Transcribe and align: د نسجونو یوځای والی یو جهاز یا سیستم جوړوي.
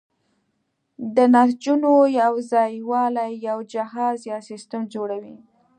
د 1.15 1.17
نسجونو 1.33 1.91
یوځای 2.21 2.73
والی 2.89 3.31
یو 3.47 3.59
جهاز 3.73 4.17
یا 4.31 4.37
سیستم 4.49 4.81
جوړوي. 4.93 5.35